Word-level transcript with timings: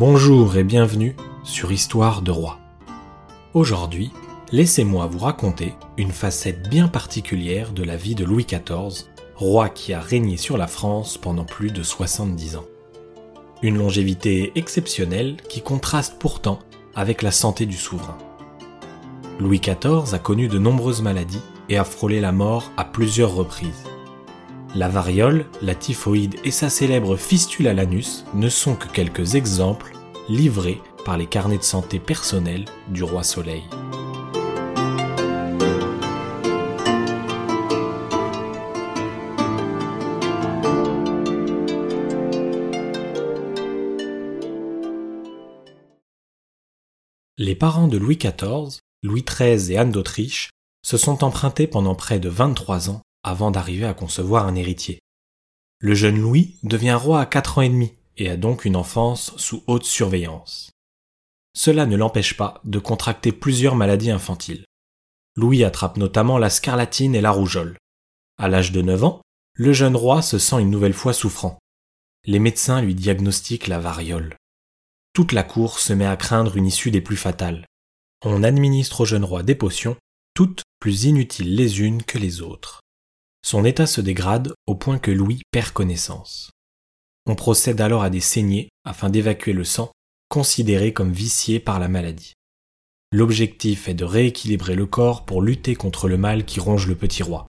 Bonjour 0.00 0.56
et 0.56 0.64
bienvenue 0.64 1.14
sur 1.44 1.72
Histoire 1.72 2.22
de 2.22 2.30
Roi. 2.30 2.58
Aujourd'hui, 3.52 4.10
laissez-moi 4.50 5.04
vous 5.04 5.18
raconter 5.18 5.74
une 5.98 6.10
facette 6.10 6.70
bien 6.70 6.88
particulière 6.88 7.72
de 7.72 7.84
la 7.84 7.96
vie 7.96 8.14
de 8.14 8.24
Louis 8.24 8.46
XIV, 8.46 9.04
roi 9.34 9.68
qui 9.68 9.92
a 9.92 10.00
régné 10.00 10.38
sur 10.38 10.56
la 10.56 10.68
France 10.68 11.18
pendant 11.18 11.44
plus 11.44 11.70
de 11.70 11.82
70 11.82 12.56
ans. 12.56 12.64
Une 13.60 13.76
longévité 13.76 14.52
exceptionnelle 14.54 15.36
qui 15.50 15.60
contraste 15.60 16.16
pourtant 16.18 16.60
avec 16.94 17.20
la 17.20 17.30
santé 17.30 17.66
du 17.66 17.76
souverain. 17.76 18.16
Louis 19.38 19.60
XIV 19.60 20.14
a 20.14 20.18
connu 20.18 20.48
de 20.48 20.58
nombreuses 20.58 21.02
maladies 21.02 21.42
et 21.68 21.76
a 21.76 21.84
frôlé 21.84 22.22
la 22.22 22.32
mort 22.32 22.70
à 22.78 22.86
plusieurs 22.86 23.34
reprises. 23.34 23.84
La 24.76 24.88
variole, 24.88 25.46
la 25.62 25.74
typhoïde 25.74 26.36
et 26.44 26.52
sa 26.52 26.70
célèbre 26.70 27.16
fistule 27.16 27.66
à 27.66 27.74
l'anus 27.74 28.24
ne 28.34 28.48
sont 28.48 28.76
que 28.76 28.86
quelques 28.86 29.34
exemples 29.34 29.92
livrés 30.28 30.80
par 31.04 31.18
les 31.18 31.26
carnets 31.26 31.58
de 31.58 31.64
santé 31.64 31.98
personnels 31.98 32.66
du 32.88 33.02
roi 33.02 33.24
Soleil. 33.24 33.64
Les 47.38 47.56
parents 47.56 47.88
de 47.88 47.98
Louis 47.98 48.18
XIV, 48.18 48.78
Louis 49.02 49.24
XIII 49.24 49.72
et 49.72 49.78
Anne 49.78 49.90
d'Autriche 49.90 50.50
se 50.86 50.96
sont 50.96 51.24
empruntés 51.24 51.66
pendant 51.66 51.96
près 51.96 52.20
de 52.20 52.28
23 52.28 52.90
ans 52.90 53.02
avant 53.22 53.50
d'arriver 53.50 53.86
à 53.86 53.94
concevoir 53.94 54.46
un 54.46 54.54
héritier. 54.54 55.00
Le 55.78 55.94
jeune 55.94 56.20
Louis 56.20 56.56
devient 56.62 56.98
roi 57.00 57.20
à 57.20 57.26
quatre 57.26 57.58
ans 57.58 57.62
et 57.62 57.68
demi 57.68 57.92
et 58.16 58.28
a 58.28 58.36
donc 58.36 58.64
une 58.64 58.76
enfance 58.76 59.32
sous 59.36 59.62
haute 59.66 59.84
surveillance. 59.84 60.70
Cela 61.54 61.86
ne 61.86 61.96
l'empêche 61.96 62.36
pas 62.36 62.60
de 62.64 62.78
contracter 62.78 63.32
plusieurs 63.32 63.76
maladies 63.76 64.10
infantiles. 64.10 64.64
Louis 65.36 65.64
attrape 65.64 65.96
notamment 65.96 66.38
la 66.38 66.50
scarlatine 66.50 67.14
et 67.14 67.20
la 67.20 67.30
rougeole. 67.30 67.76
À 68.38 68.48
l'âge 68.48 68.72
de 68.72 68.82
9 68.82 69.04
ans, 69.04 69.22
le 69.54 69.72
jeune 69.72 69.96
roi 69.96 70.22
se 70.22 70.38
sent 70.38 70.60
une 70.60 70.70
nouvelle 70.70 70.92
fois 70.92 71.12
souffrant. 71.12 71.58
Les 72.24 72.38
médecins 72.38 72.82
lui 72.82 72.94
diagnostiquent 72.94 73.66
la 73.66 73.78
variole. 73.78 74.36
Toute 75.12 75.32
la 75.32 75.42
cour 75.42 75.78
se 75.78 75.92
met 75.92 76.06
à 76.06 76.16
craindre 76.16 76.56
une 76.56 76.66
issue 76.66 76.90
des 76.90 77.00
plus 77.00 77.16
fatales. 77.16 77.66
On 78.22 78.42
administre 78.42 79.00
au 79.00 79.04
jeune 79.06 79.24
roi 79.24 79.42
des 79.42 79.54
potions, 79.54 79.96
toutes 80.34 80.62
plus 80.78 81.04
inutiles 81.04 81.56
les 81.56 81.80
unes 81.80 82.02
que 82.02 82.18
les 82.18 82.42
autres. 82.42 82.80
Son 83.42 83.64
état 83.64 83.86
se 83.86 84.00
dégrade 84.00 84.54
au 84.66 84.74
point 84.74 84.98
que 84.98 85.10
Louis 85.10 85.42
perd 85.50 85.70
connaissance. 85.72 86.50
On 87.26 87.34
procède 87.34 87.80
alors 87.80 88.02
à 88.02 88.10
des 88.10 88.20
saignées 88.20 88.70
afin 88.84 89.10
d'évacuer 89.10 89.52
le 89.52 89.64
sang, 89.64 89.90
considéré 90.28 90.92
comme 90.92 91.12
vicié 91.12 91.60
par 91.60 91.78
la 91.78 91.88
maladie. 91.88 92.34
L'objectif 93.12 93.88
est 93.88 93.94
de 93.94 94.04
rééquilibrer 94.04 94.76
le 94.76 94.86
corps 94.86 95.24
pour 95.24 95.42
lutter 95.42 95.74
contre 95.74 96.08
le 96.08 96.16
mal 96.16 96.44
qui 96.44 96.60
ronge 96.60 96.86
le 96.86 96.94
petit 96.94 97.22
roi. 97.22 97.46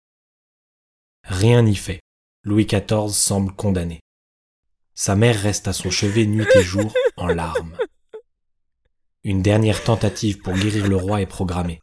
Rien 1.23 1.61
n'y 1.61 1.75
fait. 1.75 2.01
Louis 2.43 2.65
XIV 2.65 3.09
semble 3.09 3.53
condamné. 3.53 4.01
Sa 4.93 5.15
mère 5.15 5.41
reste 5.41 5.67
à 5.67 5.73
son 5.73 5.89
chevet 5.89 6.25
nuit 6.25 6.45
et 6.55 6.63
jour 6.63 6.93
en 7.17 7.27
larmes. 7.27 7.77
Une 9.23 9.41
dernière 9.41 9.83
tentative 9.83 10.39
pour 10.39 10.53
guérir 10.53 10.87
le 10.87 10.97
roi 10.97 11.21
est 11.21 11.25
programmée. 11.25 11.81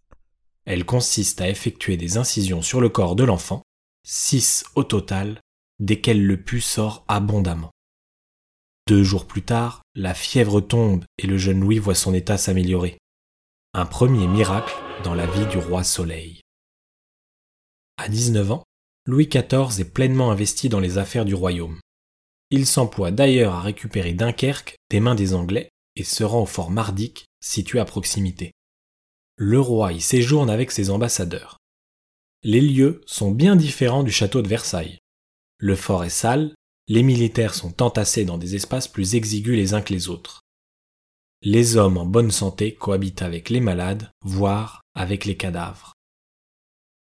Elle 0.64 0.84
consiste 0.84 1.40
à 1.40 1.48
effectuer 1.48 1.96
des 1.96 2.16
incisions 2.18 2.62
sur 2.62 2.80
le 2.80 2.88
corps 2.88 3.16
de 3.16 3.24
l'enfant 3.24 3.62
six 4.04 4.64
au 4.74 4.84
total, 4.84 5.40
desquels 5.78 6.24
le 6.24 6.42
pus 6.42 6.60
sort 6.60 7.04
abondamment. 7.08 7.70
Deux 8.88 9.02
jours 9.02 9.26
plus 9.26 9.42
tard, 9.42 9.82
la 9.94 10.14
fièvre 10.14 10.60
tombe 10.60 11.04
et 11.18 11.26
le 11.26 11.38
jeune 11.38 11.60
Louis 11.60 11.78
voit 11.78 11.94
son 11.94 12.14
état 12.14 12.36
s'améliorer. 12.36 12.98
Un 13.74 13.86
premier 13.86 14.26
miracle 14.26 14.74
dans 15.04 15.14
la 15.14 15.26
vie 15.26 15.46
du 15.46 15.58
roi 15.58 15.84
Soleil. 15.84 16.40
À 17.96 18.08
19 18.08 18.52
ans, 18.52 18.64
Louis 19.06 19.28
XIV 19.28 19.80
est 19.80 19.92
pleinement 19.92 20.30
investi 20.30 20.68
dans 20.68 20.80
les 20.80 20.98
affaires 20.98 21.24
du 21.24 21.34
royaume. 21.34 21.80
Il 22.50 22.66
s'emploie 22.66 23.10
d'ailleurs 23.10 23.54
à 23.54 23.60
récupérer 23.60 24.12
Dunkerque 24.12 24.76
des 24.90 25.00
mains 25.00 25.14
des 25.14 25.32
Anglais 25.32 25.70
et 25.96 26.04
se 26.04 26.24
rend 26.24 26.42
au 26.42 26.46
fort 26.46 26.70
Mardic, 26.70 27.26
situé 27.40 27.80
à 27.80 27.84
proximité. 27.84 28.52
Le 29.36 29.60
roi 29.60 29.92
y 29.92 30.00
séjourne 30.00 30.50
avec 30.50 30.70
ses 30.70 30.90
ambassadeurs 30.90 31.56
les 32.44 32.60
lieux 32.60 33.02
sont 33.06 33.30
bien 33.30 33.54
différents 33.54 34.02
du 34.02 34.10
château 34.10 34.42
de 34.42 34.48
Versailles. 34.48 34.98
Le 35.58 35.76
fort 35.76 36.04
est 36.04 36.10
sale, 36.10 36.54
les 36.88 37.04
militaires 37.04 37.54
sont 37.54 37.82
entassés 37.82 38.24
dans 38.24 38.38
des 38.38 38.56
espaces 38.56 38.88
plus 38.88 39.14
exigus 39.14 39.56
les 39.56 39.74
uns 39.74 39.82
que 39.82 39.92
les 39.92 40.08
autres. 40.08 40.40
Les 41.42 41.76
hommes 41.76 41.98
en 41.98 42.06
bonne 42.06 42.32
santé 42.32 42.74
cohabitent 42.74 43.22
avec 43.22 43.48
les 43.48 43.60
malades, 43.60 44.10
voire 44.24 44.80
avec 44.94 45.24
les 45.24 45.36
cadavres. 45.36 45.92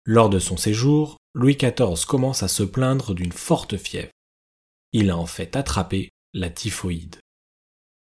Lors 0.06 0.30
de 0.30 0.40
son 0.40 0.58
séjour, 0.58 1.18
Louis 1.34 1.56
XIV 1.56 2.06
commence 2.06 2.44
à 2.44 2.48
se 2.50 2.64
plaindre 2.64 3.14
d'une 3.14 3.32
forte 3.32 3.78
fièvre. 3.78 4.12
Il 4.92 5.10
a 5.10 5.18
en 5.18 5.26
fait 5.26 5.56
attrapé 5.56 6.10
la 6.34 6.50
typhoïde. 6.50 7.18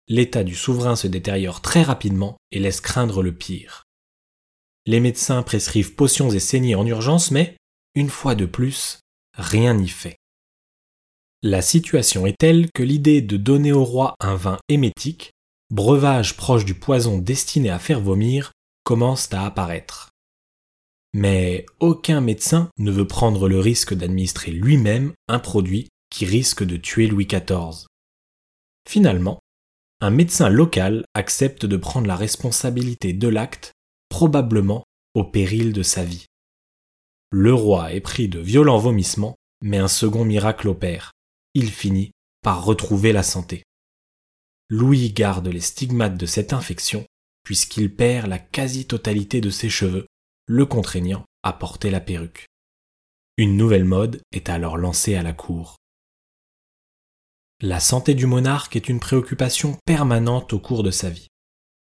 L'état 0.07 0.45
du 0.45 0.55
souverain 0.55 0.97
se 0.97 1.07
détériore 1.07 1.61
très 1.61 1.83
rapidement 1.83 2.39
et 2.53 2.59
laisse 2.59 2.81
craindre 2.81 3.23
le 3.23 3.35
pire 3.35 3.85
les 4.89 5.01
médecins 5.01 5.43
prescrivent 5.43 5.95
potions 5.95 6.31
et 6.31 6.41
saignées 6.41 6.75
en 6.75 6.87
urgence, 6.87 7.31
mais, 7.31 7.59
une 7.95 8.09
fois 8.09 8.35
de 8.35 8.47
plus, 8.47 9.01
rien 9.35 9.75
n'y 9.75 9.91
fait. 9.91 10.17
La 11.43 11.61
situation 11.61 12.27
est 12.27 12.39
telle 12.39 12.71
que 12.73 12.83
l'idée 12.83 13.21
de 13.21 13.37
donner 13.37 13.71
au 13.71 13.85
roi 13.85 14.15
un 14.19 14.35
vin 14.35 14.57
émétique, 14.71 15.33
breuvage 15.71 16.39
proche 16.39 16.65
du 16.65 16.75
poison 16.75 17.19
destiné 17.19 17.69
à 17.69 17.79
faire 17.79 18.01
vomir, 18.01 18.53
commence 18.83 19.31
à 19.35 19.45
apparaître. 19.45 20.09
Mais 21.13 21.67
aucun 21.81 22.23
médecin 22.23 22.71
ne 22.79 22.91
veut 22.91 23.07
prendre 23.07 23.47
le 23.47 23.61
risque 23.61 23.93
d'administrer 23.93 24.53
lui-même 24.53 25.13
un 25.29 25.39
produit 25.39 25.89
qui 26.09 26.25
risque 26.25 26.65
de 26.65 26.79
tuer 26.79 27.09
Louis 27.09 27.27
XIV. 27.27 27.85
Finalement, 28.89 29.39
un 30.01 30.11
médecin 30.11 30.49
local 30.49 31.05
accepte 31.13 31.67
de 31.67 31.77
prendre 31.77 32.07
la 32.07 32.17
responsabilité 32.17 33.13
de 33.13 33.29
l'acte 33.29 33.73
probablement 34.19 34.83
au 35.15 35.23
péril 35.23 35.73
de 35.73 35.85
sa 35.85 36.03
vie. 36.03 36.27
Le 37.31 37.55
roi 37.55 37.93
est 37.93 38.01
pris 38.01 38.29
de 38.29 38.41
violents 38.41 38.81
vomissements, 38.81 39.37
mais 39.63 39.79
un 39.79 39.87
second 39.87 40.25
miracle 40.25 40.67
opère. 40.67 41.13
Il 41.55 41.71
finit 41.71 42.11
par 42.43 42.65
retrouver 42.65 43.13
la 43.13 43.23
santé. 43.23 43.63
Louis 44.71 45.13
garde 45.13 45.47
les 45.47 45.61
stigmates 45.61 46.17
de 46.17 46.27
cette 46.27 46.53
infection, 46.53 47.07
puisqu'il 47.45 47.95
perd 47.95 48.27
la 48.27 48.41
quasi-totalité 48.41 49.41
de 49.41 49.51
ses 49.51 49.71
cheveux, 49.71 50.09
le 50.49 50.67
contraignant 50.67 51.25
à 51.45 51.53
porter 51.53 51.93
la 51.93 52.01
perruque. 52.01 52.49
Une 53.37 53.57
nouvelle 53.57 53.85
mode 53.85 54.21
est 54.33 54.49
alors 54.49 54.79
lancée 54.79 55.15
à 55.15 55.23
la 55.23 55.33
cour. 55.33 55.77
La 57.61 57.79
santé 57.79 58.17
du 58.17 58.27
monarque 58.27 58.75
est 58.75 58.89
une 58.89 58.99
préoccupation 58.99 59.79
permanente 59.85 60.53
au 60.55 60.59
cours 60.59 60.83
de 60.83 60.91
sa 60.91 61.09
vie. 61.09 61.29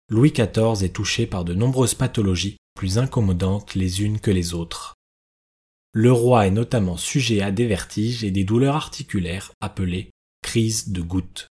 Louis 0.10 0.32
XIV 0.32 0.84
est 0.84 0.94
touché 0.94 1.28
par 1.28 1.46
de 1.46 1.54
nombreuses 1.54 1.94
pathologies 1.94 2.58
plus 2.74 2.98
incommodantes 2.98 3.76
les 3.76 4.02
unes 4.02 4.20
que 4.20 4.32
les 4.32 4.56
autres. 4.56 4.96
Le 5.92 6.12
roi 6.12 6.48
est 6.48 6.52
notamment 6.52 6.98
sujet 6.98 7.42
à 7.42 7.52
des 7.52 7.68
vertiges 7.68 8.24
et 8.24 8.32
des 8.32 8.44
douleurs 8.44 8.76
articulaires 8.76 9.52
appelées 9.62 10.10
crises 10.42 10.90
de 10.90 11.02
gouttes. 11.02 11.48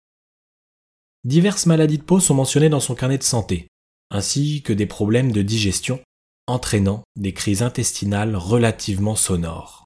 Diverses 1.25 1.67
maladies 1.67 1.99
de 1.99 2.03
peau 2.03 2.21
sont 2.21 2.35
mentionnées 2.35 2.69
dans 2.69 2.81
son 2.81 2.95
carnet 2.95 3.17
de 3.17 3.23
santé, 3.23 3.69
ainsi 4.11 4.63
que 4.63 4.73
des 4.73 4.87
problèmes 4.87 5.33
de 5.33 5.41
digestion 5.41 6.01
entraînant 6.47 7.05
des 7.17 7.33
crises 7.33 7.63
intestinales 7.63 8.37
relativement 8.37 9.17
sonores. 9.17 9.85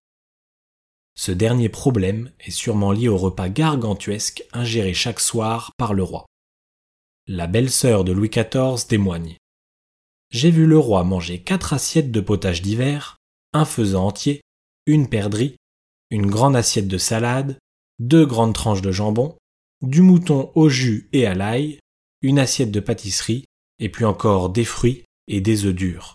Ce 1.15 1.31
dernier 1.31 1.69
problème 1.69 2.33
est 2.41 2.51
sûrement 2.51 2.93
lié 2.93 3.09
au 3.09 3.17
repas 3.17 3.49
gargantuesque 3.49 4.45
ingéré 4.53 4.93
chaque 4.93 5.21
soir 5.21 5.71
par 5.77 5.95
le 5.95 6.03
roi. 6.03 6.27
La 7.29 7.49
belle-sœur 7.49 8.05
de 8.05 8.13
Louis 8.13 8.29
XIV 8.29 8.87
témoigne. 8.87 9.37
J'ai 10.31 10.53
vu 10.53 10.65
le 10.65 10.79
roi 10.79 11.03
manger 11.03 11.43
quatre 11.43 11.73
assiettes 11.73 12.13
de 12.13 12.21
potage 12.21 12.63
d'hiver, 12.63 13.17
un 13.53 13.65
faisan 13.65 14.07
entier, 14.07 14.43
une 14.87 15.09
perdrix, 15.09 15.57
une 16.13 16.27
grande 16.27 16.55
assiette 16.55 16.87
de 16.87 16.99
salade, 16.99 17.59
deux 17.99 18.25
grandes 18.27 18.55
tranches 18.55 18.83
de 18.83 18.93
jambon, 18.93 19.37
du 19.83 20.03
mouton 20.03 20.53
au 20.55 20.69
jus 20.69 21.09
et 21.13 21.27
à 21.27 21.35
l'ail, 21.35 21.81
une 22.23 22.39
assiette 22.39 22.71
de 22.71 22.79
pâtisserie, 22.79 23.45
et 23.81 23.89
puis 23.89 24.05
encore 24.05 24.51
des 24.51 24.65
fruits 24.65 25.03
et 25.27 25.41
des 25.41 25.65
œufs 25.65 25.75
durs. 25.75 26.15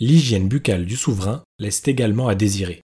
L'hygiène 0.00 0.48
buccale 0.48 0.86
du 0.86 0.96
souverain 0.96 1.44
laisse 1.58 1.86
également 1.86 2.28
à 2.28 2.34
désirer. 2.34 2.82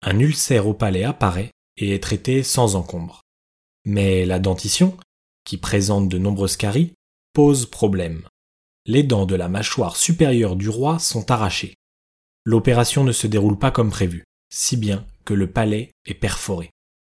Un 0.00 0.18
ulcère 0.18 0.66
au 0.66 0.72
palais 0.72 1.04
apparaît 1.04 1.52
et 1.76 1.94
est 1.94 2.02
traité 2.02 2.42
sans 2.42 2.76
encombre. 2.76 3.20
Mais 3.84 4.24
la 4.24 4.38
dentition, 4.38 4.96
qui 5.44 5.58
présente 5.58 6.08
de 6.08 6.16
nombreuses 6.16 6.56
caries, 6.56 6.94
pose 7.34 7.66
problème. 7.66 8.26
Les 8.86 9.02
dents 9.02 9.26
de 9.26 9.34
la 9.34 9.48
mâchoire 9.48 9.96
supérieure 9.96 10.56
du 10.56 10.70
roi 10.70 10.98
sont 10.98 11.30
arrachées. 11.30 11.74
L'opération 12.44 13.04
ne 13.04 13.12
se 13.12 13.26
déroule 13.26 13.58
pas 13.58 13.70
comme 13.70 13.90
prévu, 13.90 14.24
si 14.50 14.78
bien 14.78 15.06
que 15.26 15.34
le 15.34 15.50
palais 15.50 15.92
est 16.06 16.14
perforé. 16.14 16.70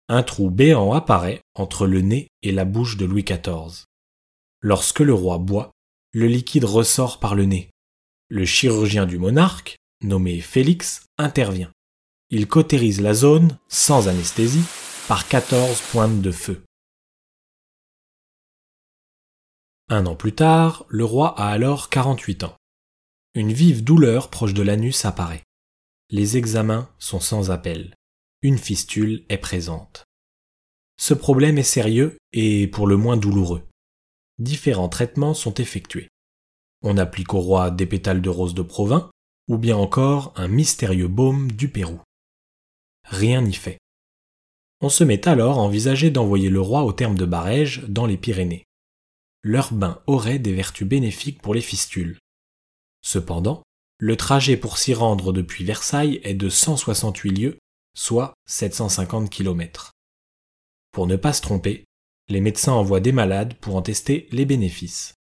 Un 0.09 0.25
trou 0.25 0.51
béant 0.51 0.93
apparaît 0.93 1.41
entre 1.55 1.87
le 1.87 2.01
nez 2.01 2.29
et 2.43 2.51
la 2.51 2.65
bouche 2.65 2.97
de 2.97 3.05
Louis 3.05 3.23
XIV. 3.23 3.85
Lorsque 4.61 5.01
le 5.01 5.15
roi 5.15 5.39
boit, 5.39 5.71
le 6.13 6.27
liquide 6.27 6.65
ressort 6.65 7.21
par 7.21 7.37
le 7.37 7.45
nez. 7.45 7.71
Le 8.35 8.47
chirurgien 8.47 9.05
du 9.05 9.19
monarque, 9.19 9.77
nommé 10.03 10.41
Félix, 10.41 11.05
intervient. 11.19 11.71
Il 12.31 12.49
cautérise 12.49 13.03
la 13.03 13.13
zone, 13.13 13.59
sans 13.69 14.09
anesthésie, 14.09 14.65
par 15.07 15.29
14 15.29 15.83
pointes 15.93 16.23
de 16.23 16.31
feu. 16.31 16.63
Un 19.91 20.07
an 20.07 20.17
plus 20.17 20.35
tard, 20.35 20.87
le 20.89 21.05
roi 21.05 21.39
a 21.39 21.51
alors 21.51 21.91
48 21.91 22.45
ans. 22.45 22.57
Une 23.35 23.53
vive 23.53 23.85
douleur 23.85 24.31
proche 24.31 24.55
de 24.55 24.63
l'anus 24.63 25.05
apparaît. 25.05 25.43
Les 26.09 26.39
examens 26.39 26.89
sont 26.99 27.21
sans 27.21 27.51
appel. 27.51 27.95
Une 28.41 28.57
fistule 28.57 29.27
est 29.29 29.37
présente. 29.37 30.07
Ce 30.99 31.13
problème 31.13 31.59
est 31.59 31.63
sérieux 31.63 32.17
et 32.33 32.67
pour 32.67 32.87
le 32.87 32.97
moins 32.97 33.19
douloureux. 33.19 33.69
Différents 34.39 34.89
traitements 34.89 35.35
sont 35.35 35.53
effectués. 35.53 36.09
On 36.83 36.97
applique 36.99 37.35
au 37.35 37.41
roi 37.41 37.71
des 37.71 37.87
pétales 37.87 38.23
de 38.23 38.29
rose 38.29 38.55
de 38.55 38.63
Provins 38.63 39.11
ou 39.49 39.59
bien 39.59 39.77
encore 39.77 40.33
un 40.37 40.49
mystérieux 40.49 41.09
baume 41.09 41.51
du 41.53 41.69
Pérou. 41.69 42.01
Rien 43.05 43.43
n'y 43.43 43.55
fait. 43.55 43.79
On 44.81 44.89
se 44.89 45.05
met 45.05 45.29
alors 45.29 45.59
à 45.59 45.63
envisager 45.63 46.11
d'envoyer 46.11 46.51
le 46.51 46.61
roi 46.61 46.83
au 46.83 46.93
terme 46.93 47.17
de 47.17 47.27
Barège 47.27 47.85
dans 47.89 48.07
les 48.07 48.17
Pyrénées 48.17 48.65
leur 49.43 49.73
bain 49.73 50.01
aurait 50.07 50.39
des 50.39 50.53
vertus 50.53 50.87
bénéfiques 50.87 51.43
pour 51.43 51.55
les 51.55 51.61
fistules. 51.61 52.19
Cependant, 53.03 53.63
le 53.99 54.17
trajet 54.17 54.57
pour 54.57 54.79
s'y 54.79 54.95
rendre 54.95 55.33
depuis 55.33 55.65
Versailles 55.65 56.21
est 56.23 56.35
de 56.35 56.49
168 56.49 57.31
lieues, 57.31 57.59
soit 57.95 58.35
750 58.47 59.31
km. 59.31 59.93
Pour 60.93 61.07
ne 61.07 61.17
pas 61.17 61.33
se 61.33 61.43
tromper, 61.43 61.85
les 62.29 62.41
médecins 62.41 62.73
envoient 62.73 63.01
des 63.01 63.13
malades 63.13 63.55
pour 63.55 63.77
en 63.77 63.83
tester 63.83 64.29
les 64.31 64.45
bénéfices. 64.45 65.15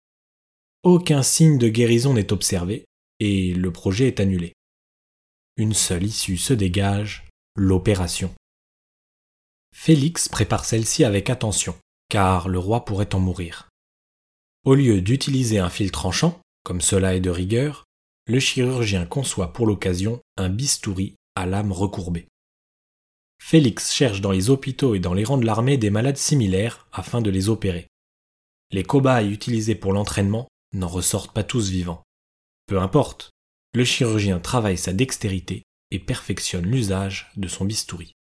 Aucun 0.83 1.23
signe 1.23 1.57
de 1.57 1.67
guérison 1.67 2.13
n'est 2.13 2.31
observé 2.31 2.85
et 3.19 3.53
le 3.53 3.73
projet 3.73 4.07
est 4.07 4.21
annulé. 4.21 4.53
Une 5.57 5.73
seule 5.73 6.05
issue 6.05 6.37
se 6.37 6.53
dégage, 6.53 7.27
l'opération. 7.53 8.33
Félix 9.75 10.29
prépare 10.29 10.63
celle-ci 10.63 11.03
avec 11.03 11.29
attention, 11.29 11.75
car 12.07 12.47
le 12.47 12.59
roi 12.59 12.85
pourrait 12.85 13.13
en 13.13 13.19
mourir. 13.19 13.67
Au 14.63 14.73
lieu 14.73 15.01
d'utiliser 15.01 15.59
un 15.59 15.69
fil 15.69 15.91
tranchant, 15.91 16.39
comme 16.63 16.79
cela 16.79 17.13
est 17.13 17.19
de 17.19 17.29
rigueur, 17.29 17.83
le 18.25 18.39
chirurgien 18.39 19.05
conçoit 19.05 19.51
pour 19.51 19.67
l'occasion 19.67 20.21
un 20.37 20.47
bistouri 20.47 21.15
à 21.35 21.45
lame 21.45 21.73
recourbée. 21.73 22.27
Félix 23.37 23.91
cherche 23.91 24.21
dans 24.21 24.31
les 24.31 24.49
hôpitaux 24.49 24.95
et 24.95 24.99
dans 24.99 25.13
les 25.13 25.25
rangs 25.25 25.37
de 25.37 25.45
l'armée 25.45 25.77
des 25.77 25.89
malades 25.89 26.17
similaires 26.17 26.87
afin 26.93 27.19
de 27.21 27.29
les 27.29 27.49
opérer. 27.49 27.87
Les 28.71 28.83
cobayes 28.83 29.29
utilisés 29.29 29.75
pour 29.75 29.91
l'entraînement 29.91 30.47
n'en 30.73 30.87
ressortent 30.87 31.33
pas 31.33 31.43
tous 31.43 31.69
vivants. 31.69 32.03
Peu 32.67 32.79
importe, 32.79 33.31
le 33.73 33.83
chirurgien 33.83 34.39
travaille 34.39 34.77
sa 34.77 34.93
dextérité 34.93 35.63
et 35.91 35.99
perfectionne 35.99 36.65
l'usage 36.65 37.31
de 37.37 37.47
son 37.47 37.65
bistouri. 37.65 38.13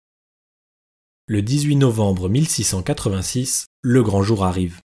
Le 1.27 1.41
18 1.41 1.75
novembre 1.75 2.29
1686, 2.29 3.67
le 3.81 4.01
grand 4.01 4.23
jour 4.23 4.43
arrive. 4.43 4.81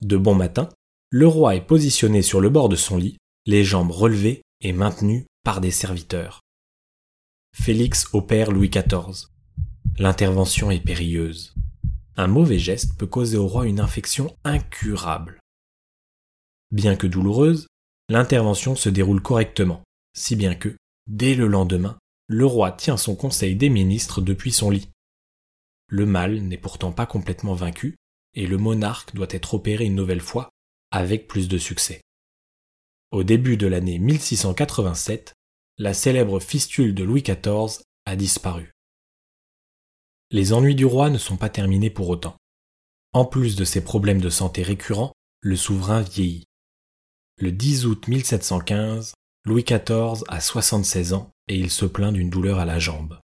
De 0.00 0.16
bon 0.16 0.34
matin, 0.34 0.68
le 1.10 1.26
roi 1.26 1.54
est 1.54 1.66
positionné 1.66 2.22
sur 2.22 2.40
le 2.40 2.50
bord 2.50 2.68
de 2.68 2.76
son 2.76 2.96
lit, 2.96 3.16
les 3.46 3.64
jambes 3.64 3.90
relevées 3.90 4.42
et 4.60 4.72
maintenues 4.72 5.26
par 5.44 5.60
des 5.60 5.70
serviteurs. 5.70 6.40
Félix 7.56 8.06
opère 8.12 8.50
Louis 8.50 8.68
XIV. 8.68 9.28
L'intervention 9.98 10.70
est 10.70 10.84
périlleuse. 10.84 11.54
Un 12.16 12.26
mauvais 12.26 12.58
geste 12.58 12.96
peut 12.98 13.06
causer 13.06 13.36
au 13.36 13.46
roi 13.46 13.66
une 13.66 13.80
infection 13.80 14.36
incurable. 14.44 15.40
Bien 16.70 16.96
que 16.96 17.06
douloureuse, 17.06 17.66
l'intervention 18.08 18.76
se 18.76 18.88
déroule 18.88 19.22
correctement, 19.22 19.82
si 20.14 20.36
bien 20.36 20.54
que, 20.54 20.76
dès 21.06 21.34
le 21.34 21.46
lendemain, 21.46 21.98
le 22.26 22.44
roi 22.44 22.72
tient 22.72 22.96
son 22.96 23.16
conseil 23.16 23.56
des 23.56 23.70
ministres 23.70 24.20
depuis 24.20 24.52
son 24.52 24.70
lit. 24.70 24.90
Le 25.88 26.04
mal 26.04 26.42
n'est 26.42 26.58
pourtant 26.58 26.92
pas 26.92 27.06
complètement 27.06 27.54
vaincu, 27.54 27.96
et 28.34 28.46
le 28.46 28.58
monarque 28.58 29.14
doit 29.14 29.28
être 29.30 29.54
opéré 29.54 29.86
une 29.86 29.94
nouvelle 29.94 30.20
fois 30.20 30.50
avec 30.90 31.26
plus 31.26 31.48
de 31.48 31.58
succès. 31.58 32.02
Au 33.10 33.22
début 33.22 33.56
de 33.56 33.66
l'année 33.66 33.98
1687, 33.98 35.32
la 35.78 35.94
célèbre 35.94 36.40
fistule 36.40 36.94
de 36.94 37.04
Louis 37.04 37.22
XIV 37.22 37.82
a 38.04 38.16
disparu. 38.16 38.72
Les 40.30 40.52
ennuis 40.52 40.74
du 40.74 40.84
roi 40.84 41.08
ne 41.08 41.16
sont 41.16 41.38
pas 41.38 41.48
terminés 41.48 41.88
pour 41.88 42.10
autant. 42.10 42.36
En 43.14 43.24
plus 43.24 43.56
de 43.56 43.64
ses 43.64 43.82
problèmes 43.82 44.20
de 44.20 44.28
santé 44.28 44.62
récurrents, 44.62 45.14
le 45.40 45.56
souverain 45.56 46.02
vieillit. 46.02 46.47
Le 47.40 47.52
10 47.52 47.86
août 47.86 48.08
1715, 48.08 49.14
Louis 49.44 49.62
XIV 49.62 50.24
a 50.26 50.40
76 50.40 51.12
ans 51.12 51.30
et 51.46 51.56
il 51.56 51.70
se 51.70 51.84
plaint 51.84 52.12
d'une 52.12 52.30
douleur 52.30 52.58
à 52.58 52.64
la 52.64 52.80
jambe. 52.80 53.20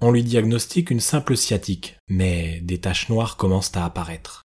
On 0.00 0.10
lui 0.10 0.24
diagnostique 0.24 0.90
une 0.90 0.98
simple 0.98 1.36
sciatique, 1.36 1.96
mais 2.08 2.60
des 2.62 2.80
taches 2.80 3.08
noires 3.08 3.36
commencent 3.36 3.76
à 3.76 3.84
apparaître. 3.84 4.42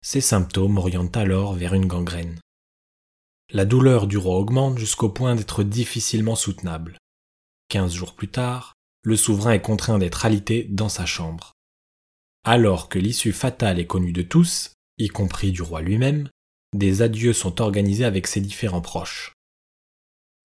Ces 0.00 0.22
symptômes 0.22 0.78
orientent 0.78 1.18
alors 1.18 1.52
vers 1.52 1.74
une 1.74 1.84
gangrène. 1.84 2.40
La 3.52 3.66
douleur 3.66 4.06
du 4.06 4.16
roi 4.16 4.36
augmente 4.38 4.78
jusqu'au 4.78 5.10
point 5.10 5.34
d'être 5.34 5.62
difficilement 5.62 6.34
soutenable. 6.34 6.96
Quinze 7.68 7.92
jours 7.92 8.14
plus 8.14 8.28
tard, 8.28 8.72
le 9.02 9.16
souverain 9.16 9.52
est 9.52 9.60
contraint 9.60 9.98
d'être 9.98 10.24
alité 10.24 10.64
dans 10.70 10.88
sa 10.88 11.04
chambre. 11.04 11.52
Alors 12.44 12.88
que 12.88 12.98
l'issue 12.98 13.32
fatale 13.32 13.78
est 13.78 13.86
connue 13.86 14.12
de 14.12 14.22
tous, 14.22 14.72
y 14.96 15.08
compris 15.08 15.52
du 15.52 15.60
roi 15.60 15.82
lui-même, 15.82 16.30
des 16.74 17.02
adieux 17.02 17.32
sont 17.32 17.60
organisés 17.60 18.04
avec 18.04 18.26
ses 18.26 18.40
différents 18.40 18.80
proches. 18.80 19.32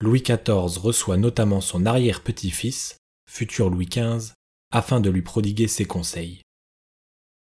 Louis 0.00 0.22
XIV 0.22 0.78
reçoit 0.78 1.16
notamment 1.16 1.60
son 1.60 1.86
arrière-petit-fils, 1.86 2.96
futur 3.30 3.70
Louis 3.70 3.86
XV, 3.86 4.32
afin 4.70 5.00
de 5.00 5.10
lui 5.10 5.22
prodiguer 5.22 5.68
ses 5.68 5.84
conseils. 5.84 6.42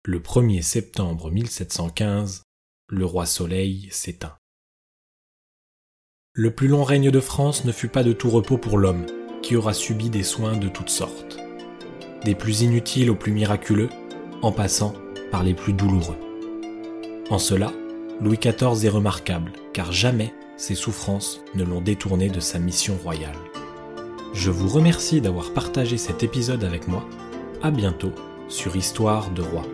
Le 0.05 0.21
1er 0.21 0.63
septembre 0.63 1.31
1715, 1.31 2.43
le 2.89 3.05
roi 3.05 3.27
Soleil 3.27 3.89
s'éteint. 3.91 4.37
Le 6.33 6.55
plus 6.55 6.69
long 6.69 6.85
règne 6.85 7.11
de 7.11 7.21
France 7.21 7.65
ne 7.65 7.73
fut 7.73 7.89
pas 7.89 8.05
de 8.05 8.13
tout 8.13 8.31
repos 8.31 8.59
pour 8.59 8.79
l'homme, 8.79 9.07
qui 9.43 9.57
aura 9.57 9.75
subi 9.75 10.11
des 10.11 10.23
soins 10.23 10.57
de 10.57 10.69
toutes 10.69 10.91
sortes, 10.91 11.39
des 12.25 12.35
plus 12.35 12.61
inutiles 12.61 13.11
aux 13.11 13.17
plus 13.17 13.33
miraculeux, 13.33 13.89
en 14.43 14.53
passant 14.53 14.95
par 15.31 15.43
les 15.43 15.55
plus 15.55 15.73
douloureux. 15.73 16.19
En 17.31 17.39
cela, 17.39 17.73
Louis 18.21 18.39
XIV 18.39 18.87
est 18.87 18.91
remarquable, 18.91 19.53
car 19.75 19.93
jamais 19.93 20.33
ses 20.57 20.75
souffrances 20.75 21.43
ne 21.55 21.65
l'ont 21.65 21.83
détourné 21.83 22.31
de 22.31 22.41
sa 22.41 22.59
mission 22.59 22.97
royale. 23.03 23.37
Je 24.33 24.51
vous 24.51 24.69
remercie 24.69 25.21
d'avoir 25.21 25.53
partagé 25.53 25.99
cet 25.99 26.23
épisode 26.23 26.65
avec 26.65 26.89
moi. 26.89 27.05
À 27.63 27.71
bientôt 27.71 28.13
sur 28.49 28.75
Histoire 28.75 29.31
de 29.31 29.43
Roi. 29.43 29.65